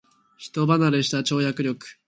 [0.35, 1.85] 人間離れした跳躍力